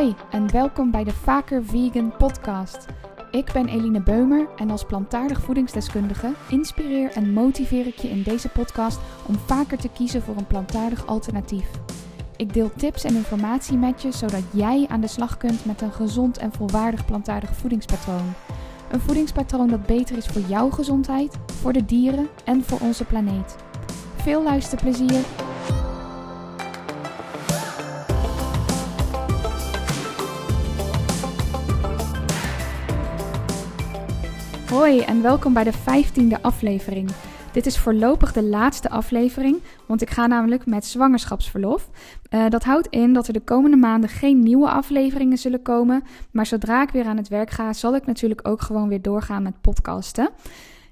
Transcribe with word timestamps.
Hoi 0.00 0.14
en 0.30 0.50
welkom 0.50 0.90
bij 0.90 1.04
de 1.04 1.12
Vaker 1.12 1.64
Vegan 1.64 2.16
podcast. 2.16 2.86
Ik 3.30 3.52
ben 3.52 3.68
Eline 3.68 4.02
Beumer 4.02 4.48
en 4.56 4.70
als 4.70 4.84
plantaardig 4.84 5.40
voedingsdeskundige 5.40 6.32
inspireer 6.48 7.10
en 7.12 7.32
motiveer 7.32 7.86
ik 7.86 7.98
je 7.98 8.08
in 8.08 8.22
deze 8.22 8.48
podcast 8.48 9.00
om 9.26 9.34
vaker 9.34 9.78
te 9.78 9.88
kiezen 9.88 10.22
voor 10.22 10.36
een 10.36 10.46
plantaardig 10.46 11.06
alternatief. 11.06 11.70
Ik 12.36 12.52
deel 12.54 12.70
tips 12.76 13.04
en 13.04 13.14
informatie 13.14 13.76
met 13.76 14.02
je 14.02 14.12
zodat 14.12 14.42
jij 14.52 14.86
aan 14.88 15.00
de 15.00 15.06
slag 15.06 15.36
kunt 15.36 15.64
met 15.64 15.80
een 15.80 15.92
gezond 15.92 16.38
en 16.38 16.52
volwaardig 16.52 17.04
plantaardig 17.04 17.56
voedingspatroon. 17.56 18.32
Een 18.90 19.00
voedingspatroon 19.00 19.68
dat 19.68 19.86
beter 19.86 20.16
is 20.16 20.26
voor 20.26 20.42
jouw 20.42 20.70
gezondheid, 20.70 21.38
voor 21.46 21.72
de 21.72 21.84
dieren 21.84 22.28
en 22.44 22.64
voor 22.64 22.78
onze 22.80 23.04
planeet. 23.04 23.56
Veel 24.16 24.42
luisterplezier! 24.42 25.49
Hoi 34.80 35.00
en 35.00 35.22
welkom 35.22 35.52
bij 35.52 35.64
de 35.64 35.72
15e 35.72 36.40
aflevering. 36.40 37.10
Dit 37.52 37.66
is 37.66 37.78
voorlopig 37.78 38.32
de 38.32 38.42
laatste 38.42 38.90
aflevering, 38.90 39.62
want 39.86 40.02
ik 40.02 40.10
ga 40.10 40.26
namelijk 40.26 40.66
met 40.66 40.84
zwangerschapsverlof. 40.84 41.90
Uh, 42.30 42.48
dat 42.48 42.64
houdt 42.64 42.86
in 42.86 43.12
dat 43.12 43.26
er 43.26 43.32
de 43.32 43.40
komende 43.40 43.76
maanden 43.76 44.10
geen 44.10 44.38
nieuwe 44.38 44.70
afleveringen 44.70 45.38
zullen 45.38 45.62
komen. 45.62 46.02
Maar 46.30 46.46
zodra 46.46 46.82
ik 46.82 46.90
weer 46.90 47.04
aan 47.04 47.16
het 47.16 47.28
werk 47.28 47.50
ga, 47.50 47.72
zal 47.72 47.94
ik 47.94 48.06
natuurlijk 48.06 48.48
ook 48.48 48.60
gewoon 48.60 48.88
weer 48.88 49.02
doorgaan 49.02 49.42
met 49.42 49.60
podcasten. 49.60 50.30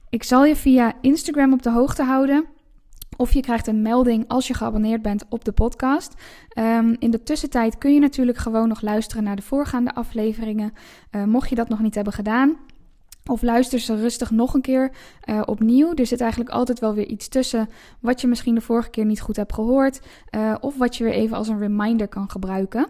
Ik 0.08 0.22
zal 0.22 0.44
je 0.44 0.56
via 0.56 0.92
Instagram 1.00 1.52
op 1.52 1.62
de 1.62 1.70
hoogte 1.70 2.02
houden. 2.02 2.44
Of 3.16 3.32
je 3.32 3.40
krijgt 3.40 3.66
een 3.66 3.82
melding 3.82 4.24
als 4.26 4.46
je 4.46 4.54
geabonneerd 4.54 5.02
bent 5.02 5.24
op 5.28 5.44
de 5.44 5.52
podcast. 5.52 6.14
Um, 6.58 6.96
in 6.98 7.10
de 7.10 7.22
tussentijd 7.22 7.78
kun 7.78 7.94
je 7.94 8.00
natuurlijk 8.00 8.38
gewoon 8.38 8.68
nog 8.68 8.80
luisteren 8.80 9.24
naar 9.24 9.36
de 9.36 9.42
voorgaande 9.42 9.94
afleveringen. 9.94 10.72
Uh, 11.10 11.24
mocht 11.24 11.48
je 11.48 11.54
dat 11.54 11.68
nog 11.68 11.80
niet 11.80 11.94
hebben 11.94 12.12
gedaan, 12.12 12.56
of 13.28 13.42
luister 13.42 13.78
ze 13.78 13.96
rustig 13.96 14.30
nog 14.30 14.54
een 14.54 14.60
keer 14.60 14.90
uh, 15.24 15.42
opnieuw. 15.44 15.94
Er 15.94 16.06
zit 16.06 16.20
eigenlijk 16.20 16.50
altijd 16.50 16.78
wel 16.78 16.94
weer 16.94 17.06
iets 17.06 17.28
tussen 17.28 17.68
wat 18.00 18.20
je 18.20 18.26
misschien 18.26 18.54
de 18.54 18.60
vorige 18.60 18.90
keer 18.90 19.04
niet 19.04 19.20
goed 19.20 19.36
hebt 19.36 19.54
gehoord. 19.54 20.00
Uh, 20.30 20.54
of 20.60 20.76
wat 20.76 20.96
je 20.96 21.04
weer 21.04 21.12
even 21.12 21.36
als 21.36 21.48
een 21.48 21.58
reminder 21.58 22.08
kan 22.08 22.30
gebruiken. 22.30 22.86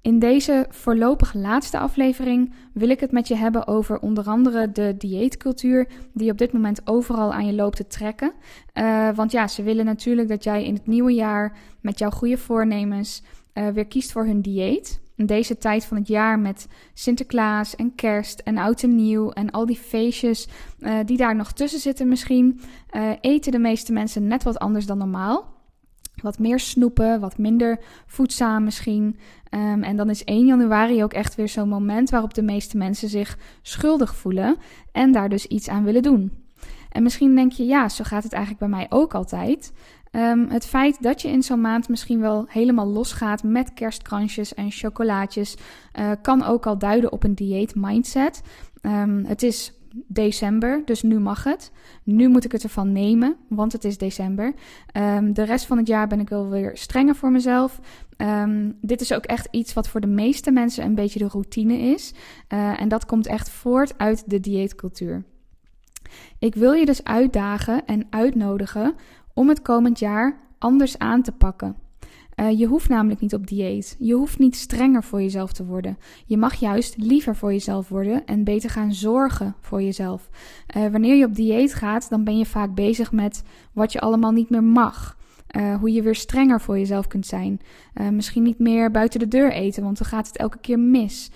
In 0.00 0.18
deze 0.18 0.66
voorlopig 0.68 1.34
laatste 1.34 1.78
aflevering 1.78 2.52
wil 2.72 2.88
ik 2.88 3.00
het 3.00 3.12
met 3.12 3.28
je 3.28 3.34
hebben 3.34 3.66
over 3.66 3.98
onder 3.98 4.24
andere 4.24 4.72
de 4.72 4.94
dieetcultuur 4.98 5.88
die 6.12 6.30
op 6.30 6.38
dit 6.38 6.52
moment 6.52 6.80
overal 6.84 7.32
aan 7.32 7.46
je 7.46 7.52
loopt 7.52 7.76
te 7.76 7.86
trekken. 7.86 8.32
Uh, 8.74 9.08
want 9.14 9.32
ja, 9.32 9.48
ze 9.48 9.62
willen 9.62 9.84
natuurlijk 9.84 10.28
dat 10.28 10.44
jij 10.44 10.64
in 10.64 10.74
het 10.74 10.86
nieuwe 10.86 11.14
jaar 11.14 11.56
met 11.80 11.98
jouw 11.98 12.10
goede 12.10 12.38
voornemens 12.38 13.22
weer 13.72 13.86
kiest 13.86 14.12
voor 14.12 14.24
hun 14.24 14.40
dieet 14.40 15.00
deze 15.16 15.58
tijd 15.58 15.84
van 15.84 15.96
het 15.96 16.08
jaar 16.08 16.38
met 16.38 16.68
Sinterklaas 16.94 17.76
en 17.76 17.94
kerst 17.94 18.40
en 18.40 18.58
oud 18.58 18.82
en 18.82 18.94
nieuw 18.94 19.30
en 19.30 19.50
al 19.50 19.66
die 19.66 19.76
feestjes 19.76 20.48
uh, 20.78 20.98
die 21.04 21.16
daar 21.16 21.36
nog 21.36 21.52
tussen 21.52 21.80
zitten 21.80 22.08
misschien, 22.08 22.60
uh, 22.96 23.10
eten 23.20 23.52
de 23.52 23.58
meeste 23.58 23.92
mensen 23.92 24.26
net 24.26 24.42
wat 24.42 24.58
anders 24.58 24.86
dan 24.86 24.98
normaal. 24.98 25.54
Wat 26.22 26.38
meer 26.38 26.58
snoepen, 26.58 27.20
wat 27.20 27.38
minder 27.38 27.80
voedzaam 28.06 28.64
misschien. 28.64 29.18
Um, 29.50 29.82
en 29.82 29.96
dan 29.96 30.10
is 30.10 30.24
1 30.24 30.46
januari 30.46 31.02
ook 31.02 31.12
echt 31.12 31.34
weer 31.34 31.48
zo'n 31.48 31.68
moment 31.68 32.10
waarop 32.10 32.34
de 32.34 32.42
meeste 32.42 32.76
mensen 32.76 33.08
zich 33.08 33.38
schuldig 33.62 34.16
voelen 34.16 34.56
en 34.92 35.12
daar 35.12 35.28
dus 35.28 35.46
iets 35.46 35.68
aan 35.68 35.84
willen 35.84 36.02
doen. 36.02 36.45
En 36.90 37.02
misschien 37.02 37.34
denk 37.34 37.52
je, 37.52 37.64
ja, 37.64 37.88
zo 37.88 38.04
gaat 38.04 38.22
het 38.22 38.32
eigenlijk 38.32 38.62
bij 38.62 38.78
mij 38.78 38.86
ook 38.88 39.14
altijd. 39.14 39.72
Um, 40.12 40.50
het 40.50 40.66
feit 40.66 41.02
dat 41.02 41.22
je 41.22 41.28
in 41.28 41.42
zo'n 41.42 41.60
maand 41.60 41.88
misschien 41.88 42.20
wel 42.20 42.44
helemaal 42.48 42.86
losgaat 42.86 43.42
met 43.42 43.74
kerstkransjes 43.74 44.54
en 44.54 44.70
chocolaatjes, 44.70 45.56
uh, 45.98 46.10
kan 46.22 46.44
ook 46.44 46.66
al 46.66 46.78
duiden 46.78 47.12
op 47.12 47.24
een 47.24 47.34
dieet 47.34 47.74
mindset. 47.74 48.42
Um, 48.82 49.24
het 49.24 49.42
is 49.42 49.72
december, 50.06 50.82
dus 50.84 51.02
nu 51.02 51.18
mag 51.18 51.44
het. 51.44 51.72
Nu 52.02 52.28
moet 52.28 52.44
ik 52.44 52.52
het 52.52 52.62
ervan 52.62 52.92
nemen, 52.92 53.36
want 53.48 53.72
het 53.72 53.84
is 53.84 53.98
december. 53.98 54.54
Um, 54.92 55.34
de 55.34 55.42
rest 55.42 55.66
van 55.66 55.78
het 55.78 55.86
jaar 55.86 56.06
ben 56.06 56.20
ik 56.20 56.28
wel 56.28 56.48
weer 56.48 56.70
strenger 56.74 57.14
voor 57.14 57.30
mezelf. 57.30 57.80
Dit 58.80 59.00
is 59.00 59.12
ook 59.12 59.24
echt 59.24 59.48
iets 59.50 59.72
wat 59.72 59.88
voor 59.88 60.00
de 60.00 60.06
meeste 60.06 60.50
mensen 60.50 60.84
een 60.84 60.94
beetje 60.94 61.18
de 61.18 61.28
routine 61.28 61.78
is. 61.78 62.14
Uh, 62.52 62.80
en 62.80 62.88
dat 62.88 63.06
komt 63.06 63.26
echt 63.26 63.48
voort 63.48 63.98
uit 63.98 64.30
de 64.30 64.40
dieetcultuur. 64.40 65.24
Ik 66.38 66.54
wil 66.54 66.72
je 66.72 66.86
dus 66.86 67.04
uitdagen 67.04 67.86
en 67.86 68.06
uitnodigen 68.10 68.94
om 69.34 69.48
het 69.48 69.62
komend 69.62 69.98
jaar 69.98 70.38
anders 70.58 70.98
aan 70.98 71.22
te 71.22 71.32
pakken. 71.32 71.76
Uh, 72.36 72.58
je 72.58 72.66
hoeft 72.66 72.88
namelijk 72.88 73.20
niet 73.20 73.34
op 73.34 73.46
dieet. 73.46 73.96
Je 73.98 74.14
hoeft 74.14 74.38
niet 74.38 74.56
strenger 74.56 75.02
voor 75.02 75.22
jezelf 75.22 75.52
te 75.52 75.64
worden. 75.64 75.98
Je 76.26 76.36
mag 76.36 76.54
juist 76.54 76.96
liever 76.96 77.36
voor 77.36 77.52
jezelf 77.52 77.88
worden 77.88 78.26
en 78.26 78.44
beter 78.44 78.70
gaan 78.70 78.94
zorgen 78.94 79.54
voor 79.60 79.82
jezelf. 79.82 80.28
Uh, 80.76 80.86
wanneer 80.86 81.14
je 81.14 81.24
op 81.24 81.34
dieet 81.34 81.74
gaat, 81.74 82.08
dan 82.10 82.24
ben 82.24 82.38
je 82.38 82.46
vaak 82.46 82.74
bezig 82.74 83.12
met 83.12 83.42
wat 83.72 83.92
je 83.92 84.00
allemaal 84.00 84.32
niet 84.32 84.50
meer 84.50 84.64
mag. 84.64 85.16
Uh, 85.56 85.74
hoe 85.76 85.92
je 85.92 86.02
weer 86.02 86.14
strenger 86.14 86.60
voor 86.60 86.78
jezelf 86.78 87.06
kunt 87.06 87.26
zijn. 87.26 87.60
misschien 88.10 88.42
niet 88.42 88.58
meer 88.58 88.90
buiten 88.90 89.20
de 89.20 89.28
deur 89.28 89.52
eten, 89.52 89.82
want 89.82 89.98
dan 89.98 90.06
gaat 90.06 90.26
het 90.26 90.36
elke 90.36 90.58
keer 90.58 90.78
mis. 90.78 91.30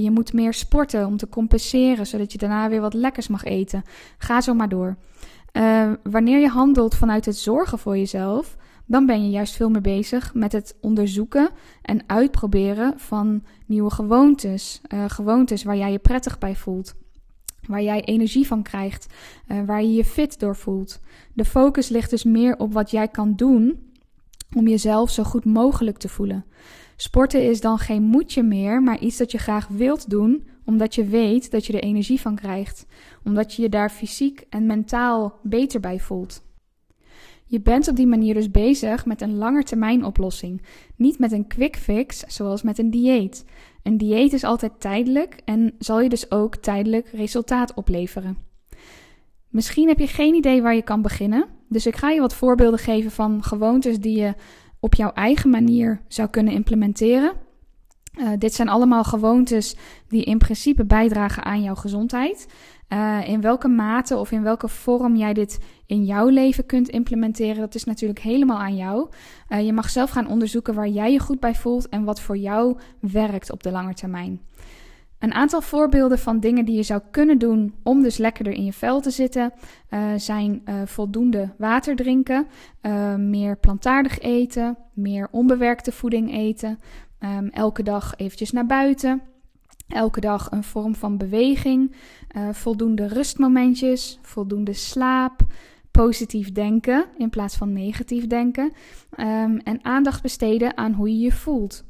je 0.00 0.10
moet 0.10 0.32
meer 0.32 0.54
sporten 0.54 1.06
om 1.06 1.16
te 1.16 1.28
compenseren, 1.28 2.06
zodat 2.06 2.32
je 2.32 2.38
daarna 2.38 2.68
weer 2.68 2.80
wat 2.80 2.94
lekkers 2.94 3.28
mag 3.28 3.44
eten. 3.44 3.82
Ga 4.18 4.40
zo 4.40 4.54
maar 4.54 4.68
door. 4.68 4.96
Wanneer 6.02 6.38
je 6.38 6.48
handelt 6.48 6.94
vanuit 6.94 7.24
het 7.24 7.36
zorgen 7.36 7.78
voor 7.78 7.96
jezelf, 7.96 8.56
dan 8.86 9.06
ben 9.06 9.24
je 9.24 9.30
juist 9.30 9.56
veel 9.56 9.70
meer 9.70 9.80
bezig 9.80 10.34
met 10.34 10.52
het 10.52 10.76
onderzoeken 10.80 11.50
en 11.82 12.02
uitproberen 12.06 12.94
van 12.96 13.44
nieuwe 13.66 13.90
gewoontes. 13.90 14.80
Gewoontes 15.06 15.64
waar 15.64 15.76
jij 15.76 15.92
je 15.92 15.98
prettig 15.98 16.38
bij 16.38 16.56
voelt. 16.56 16.94
Waar 17.66 17.82
jij 17.82 18.04
energie 18.04 18.46
van 18.46 18.62
krijgt, 18.62 19.06
uh, 19.48 19.64
waar 19.66 19.82
je 19.82 19.92
je 19.92 20.04
fit 20.04 20.40
door 20.40 20.56
voelt. 20.56 21.00
De 21.32 21.44
focus 21.44 21.88
ligt 21.88 22.10
dus 22.10 22.24
meer 22.24 22.58
op 22.58 22.72
wat 22.72 22.90
jij 22.90 23.08
kan 23.08 23.34
doen 23.36 23.90
om 24.54 24.68
jezelf 24.68 25.10
zo 25.10 25.22
goed 25.22 25.44
mogelijk 25.44 25.98
te 25.98 26.08
voelen. 26.08 26.44
Sporten 26.96 27.48
is 27.48 27.60
dan 27.60 27.78
geen 27.78 28.02
moedje 28.02 28.42
meer, 28.42 28.82
maar 28.82 28.98
iets 28.98 29.16
dat 29.16 29.30
je 29.32 29.38
graag 29.38 29.68
wilt 29.68 30.10
doen, 30.10 30.44
omdat 30.64 30.94
je 30.94 31.04
weet 31.04 31.50
dat 31.50 31.66
je 31.66 31.72
er 31.72 31.82
energie 31.82 32.20
van 32.20 32.34
krijgt, 32.34 32.86
omdat 33.24 33.54
je 33.54 33.62
je 33.62 33.68
daar 33.68 33.90
fysiek 33.90 34.44
en 34.48 34.66
mentaal 34.66 35.38
beter 35.42 35.80
bij 35.80 36.00
voelt. 36.00 36.42
Je 37.52 37.60
bent 37.60 37.88
op 37.88 37.96
die 37.96 38.06
manier 38.06 38.34
dus 38.34 38.50
bezig 38.50 39.06
met 39.06 39.20
een 39.20 39.36
langetermijn 39.36 40.04
oplossing, 40.04 40.62
niet 40.96 41.18
met 41.18 41.32
een 41.32 41.46
quick 41.46 41.76
fix 41.76 42.18
zoals 42.18 42.62
met 42.62 42.78
een 42.78 42.90
dieet. 42.90 43.44
Een 43.82 43.96
dieet 43.96 44.32
is 44.32 44.44
altijd 44.44 44.80
tijdelijk 44.80 45.40
en 45.44 45.74
zal 45.78 46.00
je 46.00 46.08
dus 46.08 46.30
ook 46.30 46.56
tijdelijk 46.56 47.08
resultaat 47.08 47.74
opleveren. 47.74 48.38
Misschien 49.48 49.88
heb 49.88 49.98
je 49.98 50.06
geen 50.06 50.34
idee 50.34 50.62
waar 50.62 50.74
je 50.74 50.82
kan 50.82 51.02
beginnen, 51.02 51.46
dus 51.68 51.86
ik 51.86 51.96
ga 51.96 52.10
je 52.10 52.20
wat 52.20 52.34
voorbeelden 52.34 52.78
geven 52.78 53.10
van 53.10 53.42
gewoontes 53.42 53.98
die 53.98 54.18
je 54.18 54.34
op 54.80 54.94
jouw 54.94 55.12
eigen 55.12 55.50
manier 55.50 56.00
zou 56.08 56.28
kunnen 56.28 56.52
implementeren. 56.52 57.32
Uh, 58.18 58.28
dit 58.38 58.54
zijn 58.54 58.68
allemaal 58.68 59.04
gewoontes 59.04 59.76
die 60.08 60.24
in 60.24 60.38
principe 60.38 60.84
bijdragen 60.84 61.44
aan 61.44 61.62
jouw 61.62 61.74
gezondheid. 61.74 62.46
Uh, 62.88 63.28
in 63.28 63.40
welke 63.40 63.68
mate 63.68 64.16
of 64.16 64.30
in 64.30 64.42
welke 64.42 64.68
vorm 64.68 65.16
jij 65.16 65.32
dit 65.32 65.58
in 65.92 66.04
jouw 66.04 66.28
leven 66.28 66.66
kunt 66.66 66.88
implementeren, 66.88 67.60
dat 67.60 67.74
is 67.74 67.84
natuurlijk 67.84 68.20
helemaal 68.20 68.58
aan 68.58 68.76
jou. 68.76 69.08
Uh, 69.48 69.64
je 69.66 69.72
mag 69.72 69.90
zelf 69.90 70.10
gaan 70.10 70.28
onderzoeken 70.28 70.74
waar 70.74 70.88
jij 70.88 71.12
je 71.12 71.18
goed 71.18 71.40
bij 71.40 71.54
voelt 71.54 71.88
en 71.88 72.04
wat 72.04 72.20
voor 72.20 72.36
jou 72.36 72.78
werkt 73.00 73.50
op 73.50 73.62
de 73.62 73.70
lange 73.70 73.94
termijn. 73.94 74.40
Een 75.18 75.32
aantal 75.34 75.60
voorbeelden 75.60 76.18
van 76.18 76.40
dingen 76.40 76.64
die 76.64 76.76
je 76.76 76.82
zou 76.82 77.00
kunnen 77.10 77.38
doen 77.38 77.74
om 77.82 78.02
dus 78.02 78.16
lekkerder 78.16 78.52
in 78.52 78.64
je 78.64 78.72
vel 78.72 79.00
te 79.00 79.10
zitten 79.10 79.52
uh, 79.90 80.00
zijn 80.16 80.62
uh, 80.64 80.74
voldoende 80.84 81.54
water 81.58 81.96
drinken, 81.96 82.46
meer 83.16 83.56
plantaardig 83.56 84.18
eten, 84.18 84.76
meer 84.92 85.28
onbewerkte 85.30 85.92
voeding 85.92 86.32
eten, 86.32 86.78
um, 87.20 87.48
elke 87.48 87.82
dag 87.82 88.14
eventjes 88.16 88.50
naar 88.50 88.66
buiten, 88.66 89.22
elke 89.88 90.20
dag 90.20 90.50
een 90.50 90.64
vorm 90.64 90.94
van 90.94 91.16
beweging, 91.16 91.94
voldoende 92.52 93.06
rustmomentjes, 93.06 94.18
voldoende 94.22 94.72
slaap, 94.72 95.40
positief 95.92 96.52
denken 96.52 97.04
in 97.18 97.30
plaats 97.30 97.56
van 97.56 97.72
negatief 97.72 98.26
denken 98.26 98.72
um, 99.16 99.58
en 99.58 99.78
aandacht 99.84 100.22
besteden 100.22 100.76
aan 100.76 100.92
hoe 100.92 101.08
je 101.08 101.18
je 101.18 101.32
voelt. 101.32 101.84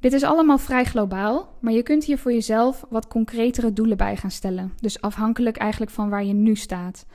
Dit 0.00 0.12
is 0.12 0.22
allemaal 0.22 0.58
vrij 0.58 0.84
globaal, 0.84 1.56
maar 1.60 1.72
je 1.72 1.82
kunt 1.82 2.04
hier 2.04 2.18
voor 2.18 2.32
jezelf 2.32 2.84
wat 2.90 3.08
concretere 3.08 3.72
doelen 3.72 3.96
bij 3.96 4.16
gaan 4.16 4.30
stellen. 4.30 4.72
Dus 4.80 5.00
afhankelijk 5.00 5.56
eigenlijk 5.56 5.90
van 5.90 6.08
waar 6.08 6.24
je 6.24 6.32
nu 6.32 6.54
staat. 6.54 7.06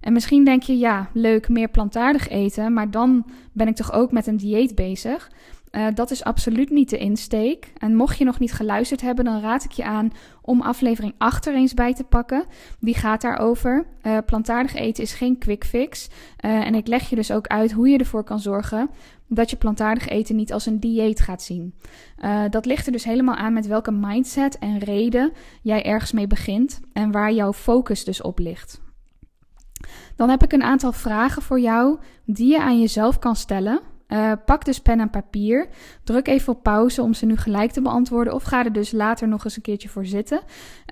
En 0.00 0.12
misschien 0.12 0.44
denk 0.44 0.62
je, 0.62 0.78
ja, 0.78 1.10
leuk, 1.12 1.48
meer 1.48 1.68
plantaardig 1.68 2.28
eten, 2.28 2.72
maar 2.72 2.90
dan 2.90 3.26
ben 3.52 3.68
ik 3.68 3.76
toch 3.76 3.92
ook 3.92 4.12
met 4.12 4.26
een 4.26 4.36
dieet 4.36 4.74
bezig. 4.74 5.30
Uh, 5.76 5.86
dat 5.94 6.10
is 6.10 6.24
absoluut 6.24 6.70
niet 6.70 6.90
de 6.90 6.98
insteek. 6.98 7.72
En 7.78 7.96
mocht 7.96 8.18
je 8.18 8.24
nog 8.24 8.38
niet 8.38 8.52
geluisterd 8.52 9.00
hebben, 9.00 9.24
dan 9.24 9.40
raad 9.40 9.64
ik 9.64 9.70
je 9.70 9.84
aan 9.84 10.12
om 10.42 10.60
aflevering 10.60 11.14
8 11.18 11.46
er 11.46 11.54
eens 11.54 11.74
bij 11.74 11.94
te 11.94 12.04
pakken. 12.04 12.44
Die 12.80 12.94
gaat 12.94 13.20
daarover. 13.20 13.86
Uh, 14.02 14.18
plantaardig 14.26 14.74
eten 14.74 15.02
is 15.02 15.12
geen 15.12 15.38
quick 15.38 15.64
fix. 15.64 16.08
Uh, 16.44 16.66
en 16.66 16.74
ik 16.74 16.86
leg 16.86 17.10
je 17.10 17.16
dus 17.16 17.30
ook 17.30 17.46
uit 17.46 17.72
hoe 17.72 17.88
je 17.88 17.98
ervoor 17.98 18.24
kan 18.24 18.40
zorgen 18.40 18.90
dat 19.28 19.50
je 19.50 19.56
plantaardig 19.56 20.08
eten 20.08 20.36
niet 20.36 20.52
als 20.52 20.66
een 20.66 20.80
dieet 20.80 21.20
gaat 21.20 21.42
zien. 21.42 21.74
dat 22.50 22.66
ligt 22.66 22.86
er 22.86 22.92
dus 22.92 23.04
helemaal 23.04 23.34
aan 23.34 23.52
met 23.52 23.66
welke 23.66 23.90
mindset 23.90 24.58
en 24.58 24.78
reden 24.78 25.32
jij 25.62 25.84
ergens 25.84 26.12
mee 26.12 26.26
begint 26.26 26.80
en 26.92 27.10
waar 27.10 27.32
jouw 27.32 27.52
focus 27.52 28.04
dus 28.04 28.22
op 28.22 28.38
ligt. 28.38 28.80
Dan 30.16 30.28
heb 30.28 30.42
ik 30.42 30.52
een 30.52 30.62
aantal 30.62 30.92
vragen 30.92 31.42
voor 31.42 31.60
jou 31.60 31.98
die 32.24 32.50
je 32.50 32.60
aan 32.60 32.80
jezelf 32.80 33.18
kan 33.18 33.36
stellen. 33.36 33.80
Uh, 34.14 34.32
pak 34.44 34.64
dus 34.64 34.78
pen 34.78 35.00
en 35.00 35.10
papier. 35.10 35.68
Druk 36.04 36.28
even 36.28 36.52
op 36.52 36.62
pauze 36.62 37.02
om 37.02 37.14
ze 37.14 37.26
nu 37.26 37.36
gelijk 37.36 37.70
te 37.70 37.82
beantwoorden. 37.82 38.34
Of 38.34 38.42
ga 38.42 38.64
er 38.64 38.72
dus 38.72 38.92
later 38.92 39.28
nog 39.28 39.44
eens 39.44 39.56
een 39.56 39.62
keertje 39.62 39.88
voor 39.88 40.06
zitten. 40.06 40.40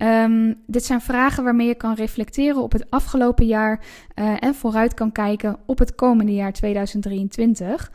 Um, 0.02 0.62
dit 0.66 0.84
zijn 0.84 1.00
vragen 1.00 1.44
waarmee 1.44 1.66
je 1.66 1.74
kan 1.74 1.94
reflecteren 1.94 2.62
op 2.62 2.72
het 2.72 2.90
afgelopen 2.90 3.46
jaar. 3.46 3.80
Uh, 4.14 4.36
en 4.38 4.54
vooruit 4.54 4.94
kan 4.94 5.12
kijken 5.12 5.56
op 5.66 5.78
het 5.78 5.94
komende 5.94 6.34
jaar 6.34 6.52
2023. 6.52 7.92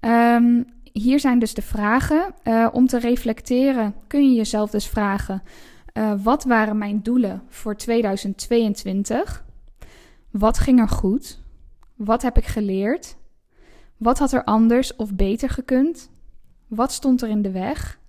Um, 0.00 0.10
ehm, 0.10 0.62
hier 0.92 1.20
zijn 1.20 1.38
dus 1.38 1.54
de 1.54 1.62
vragen. 1.62 2.34
Uh, 2.44 2.68
om 2.72 2.86
te 2.86 2.98
reflecteren 2.98 3.94
kun 4.06 4.30
je 4.30 4.36
jezelf 4.36 4.70
dus 4.70 4.88
vragen: 4.88 5.42
wat 6.22 6.44
waren 6.44 6.78
mijn 6.78 7.02
doelen 7.02 7.42
voor 7.48 7.76
2022? 7.76 9.44
Wat 10.30 10.58
ging 10.58 10.80
er 10.80 10.88
goed? 10.88 11.40
Wat 11.96 12.22
heb 12.22 12.36
ik 12.36 12.46
geleerd? 12.46 13.18
Wat 14.00 14.18
had 14.18 14.32
er 14.32 14.44
anders 14.44 14.96
of 14.96 15.14
beter 15.14 15.48
gekund? 15.48 16.10
Wat 16.68 16.92
stond 16.92 17.22
er 17.22 17.28
in 17.28 17.42
de 17.42 17.50
weg? 17.50 18.00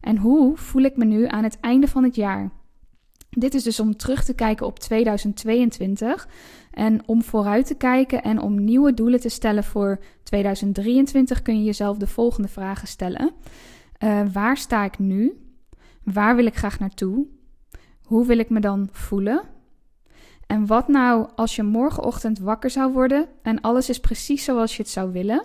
En 0.00 0.16
hoe 0.16 0.56
voel 0.56 0.82
ik 0.82 0.96
me 0.96 1.04
nu 1.04 1.26
aan 1.26 1.44
het 1.44 1.60
einde 1.60 1.88
van 1.88 2.04
het 2.04 2.14
jaar? 2.14 2.50
Dit 3.30 3.54
is 3.54 3.62
dus 3.62 3.80
om 3.80 3.96
terug 3.96 4.24
te 4.24 4.34
kijken 4.34 4.66
op 4.66 4.78
2022 4.78 6.28
en 6.70 7.02
om 7.06 7.22
vooruit 7.22 7.66
te 7.66 7.74
kijken 7.74 8.22
en 8.22 8.40
om 8.40 8.64
nieuwe 8.64 8.94
doelen 8.94 9.20
te 9.20 9.28
stellen 9.28 9.64
voor 9.64 10.00
2023 10.22 11.42
kun 11.42 11.58
je 11.58 11.64
jezelf 11.64 11.96
de 11.96 12.06
volgende 12.06 12.48
vragen 12.48 12.88
stellen. 12.88 13.32
Uh, 14.04 14.22
waar 14.32 14.56
sta 14.56 14.84
ik 14.84 14.98
nu? 14.98 15.32
Waar 16.02 16.36
wil 16.36 16.46
ik 16.46 16.56
graag 16.56 16.78
naartoe? 16.78 17.26
Hoe 18.02 18.26
wil 18.26 18.38
ik 18.38 18.50
me 18.50 18.60
dan 18.60 18.88
voelen? 18.92 19.42
En 20.48 20.66
wat 20.66 20.88
nou 20.88 21.28
als 21.34 21.56
je 21.56 21.62
morgenochtend 21.62 22.38
wakker 22.38 22.70
zou 22.70 22.92
worden 22.92 23.26
en 23.42 23.60
alles 23.60 23.88
is 23.88 24.00
precies 24.00 24.44
zoals 24.44 24.76
je 24.76 24.82
het 24.82 24.90
zou 24.90 25.12
willen? 25.12 25.42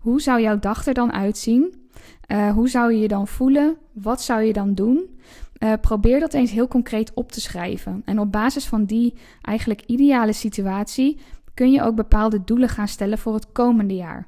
Hoe 0.00 0.20
zou 0.20 0.40
jouw 0.40 0.58
dag 0.58 0.86
er 0.86 0.94
dan 0.94 1.12
uitzien? 1.12 1.88
Uh, 2.28 2.50
hoe 2.50 2.68
zou 2.68 2.92
je 2.92 2.98
je 2.98 3.08
dan 3.08 3.28
voelen? 3.28 3.76
Wat 3.92 4.22
zou 4.22 4.42
je 4.42 4.52
dan 4.52 4.74
doen? 4.74 5.18
Uh, 5.58 5.72
probeer 5.80 6.20
dat 6.20 6.34
eens 6.34 6.50
heel 6.50 6.68
concreet 6.68 7.14
op 7.14 7.32
te 7.32 7.40
schrijven. 7.40 8.02
En 8.04 8.20
op 8.20 8.32
basis 8.32 8.66
van 8.66 8.84
die 8.84 9.14
eigenlijk 9.42 9.82
ideale 9.86 10.32
situatie 10.32 11.18
kun 11.54 11.70
je 11.70 11.82
ook 11.82 11.94
bepaalde 11.94 12.44
doelen 12.44 12.68
gaan 12.68 12.88
stellen 12.88 13.18
voor 13.18 13.34
het 13.34 13.52
komende 13.52 13.94
jaar. 13.94 14.26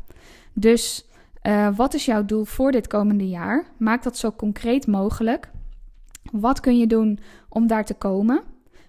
Dus 0.52 1.06
uh, 1.42 1.76
wat 1.76 1.94
is 1.94 2.04
jouw 2.04 2.25
doel 2.25 2.44
voor 2.44 2.72
dit 2.72 2.86
komende 2.86 3.28
jaar? 3.28 3.66
Maak 3.76 4.02
dat 4.02 4.16
zo 4.16 4.32
concreet 4.32 4.86
mogelijk. 4.86 5.50
Wat 6.32 6.60
kun 6.60 6.78
je 6.78 6.86
doen 6.86 7.19
om 7.48 7.66
daar 7.66 7.84
te 7.84 7.94
komen? 7.94 8.42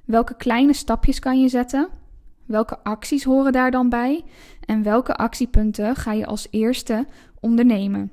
Welke 0.09 0.35
kleine 0.35 0.73
stapjes 0.73 1.19
kan 1.19 1.41
je 1.41 1.47
zetten? 1.47 1.89
Welke 2.45 2.83
acties 2.83 3.23
horen 3.23 3.51
daar 3.51 3.71
dan 3.71 3.89
bij? 3.89 4.23
En 4.65 4.83
welke 4.83 5.15
actiepunten 5.15 5.95
ga 5.95 6.13
je 6.13 6.25
als 6.25 6.47
eerste 6.49 7.07
ondernemen? 7.39 8.11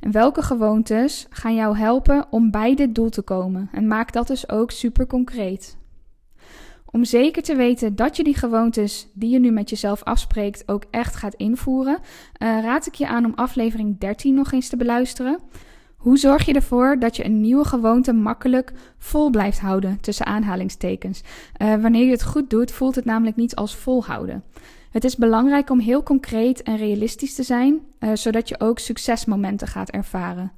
En 0.00 0.10
welke 0.10 0.42
gewoontes 0.42 1.26
gaan 1.30 1.54
jou 1.54 1.76
helpen 1.76 2.26
om 2.30 2.50
bij 2.50 2.74
dit 2.74 2.94
doel 2.94 3.08
te 3.08 3.22
komen? 3.22 3.68
En 3.72 3.86
maak 3.86 4.12
dat 4.12 4.26
dus 4.26 4.48
ook 4.48 4.70
super 4.70 5.06
concreet. 5.06 5.78
Om 6.84 7.04
zeker 7.04 7.42
te 7.42 7.56
weten 7.56 7.96
dat 7.96 8.16
je 8.16 8.24
die 8.24 8.36
gewoontes 8.36 9.08
die 9.12 9.30
je 9.30 9.38
nu 9.38 9.50
met 9.50 9.70
jezelf 9.70 10.02
afspreekt 10.02 10.62
ook 10.68 10.84
echt 10.90 11.16
gaat 11.16 11.34
invoeren, 11.34 11.98
uh, 11.98 12.62
raad 12.62 12.86
ik 12.86 12.94
je 12.94 13.08
aan 13.08 13.24
om 13.24 13.32
aflevering 13.34 13.98
13 13.98 14.34
nog 14.34 14.52
eens 14.52 14.68
te 14.68 14.76
beluisteren. 14.76 15.38
Hoe 16.00 16.18
zorg 16.18 16.44
je 16.44 16.52
ervoor 16.52 16.98
dat 16.98 17.16
je 17.16 17.24
een 17.24 17.40
nieuwe 17.40 17.64
gewoonte 17.64 18.12
makkelijk 18.12 18.72
vol 18.98 19.30
blijft 19.30 19.60
houden, 19.60 20.00
tussen 20.00 20.26
aanhalingstekens? 20.26 21.22
Uh, 21.62 21.74
wanneer 21.82 22.04
je 22.04 22.10
het 22.10 22.24
goed 22.24 22.50
doet, 22.50 22.72
voelt 22.72 22.94
het 22.94 23.04
namelijk 23.04 23.36
niet 23.36 23.54
als 23.54 23.76
volhouden. 23.76 24.44
Het 24.90 25.04
is 25.04 25.16
belangrijk 25.16 25.70
om 25.70 25.78
heel 25.78 26.02
concreet 26.02 26.62
en 26.62 26.76
realistisch 26.76 27.34
te 27.34 27.42
zijn, 27.42 27.80
uh, 28.00 28.10
zodat 28.14 28.48
je 28.48 28.60
ook 28.60 28.78
succesmomenten 28.78 29.68
gaat 29.68 29.90
ervaren. 29.90 30.52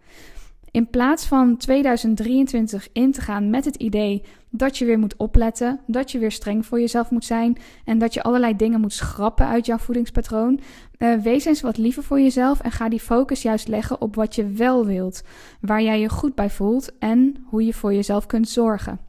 In 0.72 0.90
plaats 0.90 1.26
van 1.26 1.56
2023 1.56 2.88
in 2.92 3.12
te 3.12 3.20
gaan 3.20 3.50
met 3.50 3.64
het 3.64 3.76
idee 3.76 4.22
dat 4.50 4.78
je 4.78 4.84
weer 4.84 4.98
moet 4.98 5.16
opletten, 5.16 5.80
dat 5.86 6.10
je 6.10 6.18
weer 6.18 6.32
streng 6.32 6.66
voor 6.66 6.80
jezelf 6.80 7.10
moet 7.10 7.24
zijn 7.24 7.58
en 7.84 7.98
dat 7.98 8.14
je 8.14 8.22
allerlei 8.22 8.56
dingen 8.56 8.80
moet 8.80 8.92
schrappen 8.92 9.46
uit 9.46 9.66
jouw 9.66 9.78
voedingspatroon, 9.78 10.60
uh, 10.98 11.14
wees 11.14 11.44
eens 11.44 11.60
wat 11.60 11.78
liever 11.78 12.02
voor 12.02 12.20
jezelf 12.20 12.60
en 12.60 12.70
ga 12.70 12.88
die 12.88 13.00
focus 13.00 13.42
juist 13.42 13.68
leggen 13.68 14.00
op 14.00 14.14
wat 14.14 14.34
je 14.34 14.46
wel 14.46 14.86
wilt, 14.86 15.22
waar 15.60 15.82
jij 15.82 16.00
je 16.00 16.08
goed 16.08 16.34
bij 16.34 16.50
voelt 16.50 16.98
en 16.98 17.44
hoe 17.44 17.64
je 17.64 17.74
voor 17.74 17.94
jezelf 17.94 18.26
kunt 18.26 18.48
zorgen. 18.48 19.00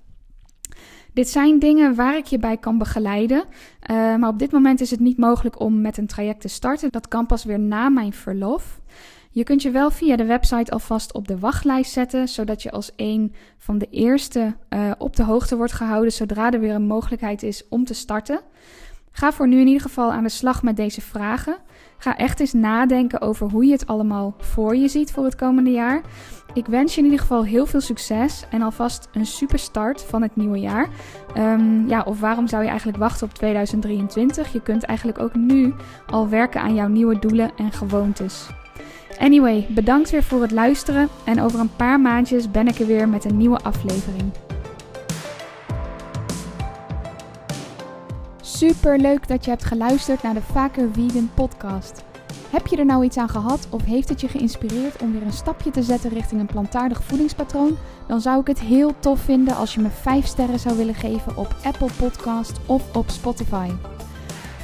Dit 1.14 1.30
zijn 1.30 1.60
dingen 1.60 1.96
waar 1.96 2.18
ik 2.18 2.26
je 2.26 2.40
bij 2.40 2.58
kan 2.58 2.78
begeleiden. 2.78 3.44
Uh, 3.92 4.16
maar 4.16 4.30
op 4.30 4.40
dit 4.40 4.52
moment 4.52 4.82
is 4.82 4.92
het 4.92 5.00
niet 5.00 5.18
mogelijk 5.18 5.60
om 5.60 5.82
met 5.82 5.98
een 5.98 6.08
traject 6.08 6.42
te 6.42 6.48
starten. 6.48 6.92
Dat 6.92 7.08
kan 7.08 7.26
pas 7.26 7.44
weer 7.44 7.60
na 7.60 7.90
mijn 7.90 8.14
verlof. 8.14 8.82
Je 9.36 9.44
kunt 9.44 9.62
je 9.62 9.72
wel 9.72 9.92
via 9.92 10.16
de 10.16 10.26
website 10.26 10.72
alvast 10.72 11.14
op 11.14 11.28
de 11.28 11.40
wachtlijst 11.40 11.92
zetten, 11.92 12.28
zodat 12.28 12.64
je 12.64 12.72
als 12.72 12.92
een 12.96 13.34
van 13.58 13.78
de 13.78 13.88
eerste 13.90 14.56
uh, 14.70 14.92
op 14.98 15.16
de 15.16 15.24
hoogte 15.24 15.58
wordt 15.58 15.74
gehouden 15.74 16.12
zodra 16.12 16.52
er 16.52 16.60
weer 16.60 16.74
een 16.74 16.88
mogelijkheid 16.88 17.44
is 17.44 17.68
om 17.70 17.86
te 17.86 17.94
starten. 17.94 18.42
Ga 19.12 19.32
voor 19.32 19.48
nu 19.48 19.60
in 19.60 19.68
ieder 19.68 19.82
geval 19.82 20.12
aan 20.12 20.24
de 20.24 20.30
slag 20.30 20.64
met 20.64 20.76
deze 20.76 21.02
vragen. 21.02 21.58
Ga 21.98 22.18
echt 22.18 22.40
eens 22.40 22.54
nadenken 22.54 23.22
over 23.22 23.50
hoe 23.50 23.66
je 23.66 23.72
het 23.72 23.88
allemaal 23.88 24.36
voor 24.38 24.76
je 24.76 24.88
ziet 24.88 25.12
voor 25.12 25.24
het 25.24 25.36
komende 25.36 25.72
jaar. 25.72 26.02
Ik 26.54 26.66
wens 26.66 26.94
je 26.94 27.00
in 27.00 27.06
ieder 27.06 27.20
geval 27.20 27.46
heel 27.46 27.66
veel 27.66 27.82
succes 27.82 28.46
en 28.50 28.62
alvast 28.62 29.10
een 29.14 29.26
super 29.26 29.60
start 29.60 30.02
van 30.02 30.22
het 30.22 30.36
nieuwe 30.36 30.60
jaar. 30.60 30.88
Um, 31.38 31.88
ja, 31.88 32.02
of 32.02 32.20
waarom 32.20 32.48
zou 32.48 32.64
je 32.64 32.70
eigenlijk 32.70 32.98
wachten 32.98 33.28
op 33.28 33.34
2023? 33.34 34.54
Je 34.54 34.62
kunt 34.62 34.84
eigenlijk 34.84 35.20
ook 35.20 35.36
nu 35.36 35.74
al 36.06 36.30
werken 36.30 36.62
aan 36.62 36.76
jouw 36.76 36.88
nieuwe 36.88 37.20
doelen 37.20 37.52
en 37.58 37.72
gewoontes. 37.72 38.48
Anyway, 39.20 39.66
bedankt 39.70 40.10
weer 40.10 40.24
voor 40.24 40.42
het 40.42 40.52
luisteren 40.52 41.10
en 41.26 41.42
over 41.42 41.60
een 41.60 41.76
paar 41.76 42.00
maandjes 42.00 42.52
ben 42.52 42.68
ik 42.68 42.80
er 42.80 42.86
weer 42.86 43.10
met 43.10 43.26
een 43.26 43.38
nieuwe 43.38 43.60
aflevering. 43.60 44.32
Super 48.42 49.00
leuk 49.00 49.28
dat 49.28 49.44
je 49.46 49.50
hebt 49.50 49.66
geluisterd 49.66 50.24
naar 50.24 50.34
de 50.34 50.42
Vaker 50.42 50.90
Vegan 50.94 51.30
podcast. 51.34 52.04
Heb 52.50 52.68
je 52.68 52.78
er 52.78 52.86
nou 52.86 53.04
iets 53.04 53.18
aan 53.18 53.30
gehad 53.30 53.68
of 53.70 53.84
heeft 53.86 54.10
het 54.10 54.22
je 54.22 54.28
geïnspireerd 54.28 55.02
om 55.02 55.12
weer 55.12 55.22
een 55.22 55.34
stapje 55.34 55.72
te 55.72 55.84
zetten 55.84 56.10
richting 56.10 56.42
een 56.42 56.48
plantaardig 56.48 57.04
voedingspatroon? 57.04 57.78
Dan 58.08 58.22
zou 58.22 58.40
ik 58.40 58.48
het 58.48 58.60
heel 58.60 58.94
tof 59.00 59.20
vinden 59.20 59.56
als 59.56 59.74
je 59.74 59.82
me 59.82 59.90
5 59.90 60.26
sterren 60.26 60.60
zou 60.60 60.78
willen 60.78 60.96
geven 60.96 61.38
op 61.38 61.56
Apple 61.64 61.90
Podcast 61.98 62.60
of 62.66 62.96
op 62.96 63.10
Spotify 63.10 63.70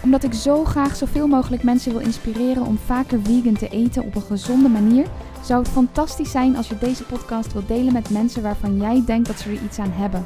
omdat 0.03 0.24
ik 0.24 0.34
zo 0.34 0.63
graag 0.63 0.96
zoveel 0.96 1.27
mogelijk 1.27 1.63
mensen 1.63 1.91
wil 1.91 2.01
inspireren 2.01 2.65
om 2.65 2.77
vaker 2.86 3.20
vegan 3.24 3.53
te 3.53 3.68
eten 3.70 4.03
op 4.03 4.15
een 4.15 4.22
gezonde 4.22 4.70
manier, 4.70 5.06
zou 5.44 5.60
het 5.60 5.72
fantastisch 5.72 6.32
zijn 6.32 6.56
als 6.56 6.68
je 6.68 6.77
deze 6.77 7.03
podcast 7.03 7.53
wilt 7.53 7.68
delen 7.68 7.94
met 7.94 8.10
mensen 8.10 8.41
waarvan 8.41 8.77
jij 8.77 9.03
denkt 9.06 9.27
dat 9.27 9.39
ze 9.39 9.50
er 9.50 9.63
iets 9.63 9.79
aan 9.79 9.91
hebben. 9.91 10.25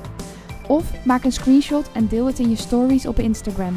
Of 0.67 1.05
maak 1.05 1.23
een 1.23 1.31
screenshot 1.31 1.91
en 1.91 2.07
deel 2.07 2.25
het 2.25 2.39
in 2.39 2.49
je 2.49 2.55
stories 2.55 3.07
op 3.07 3.19
Instagram. 3.19 3.75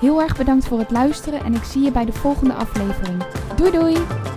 Heel 0.00 0.22
erg 0.22 0.36
bedankt 0.36 0.66
voor 0.66 0.78
het 0.78 0.90
luisteren 0.90 1.44
en 1.44 1.54
ik 1.54 1.64
zie 1.64 1.82
je 1.82 1.92
bij 1.92 2.04
de 2.04 2.12
volgende 2.12 2.54
aflevering. 2.54 3.24
Doei 3.56 3.70
doei! 3.70 4.29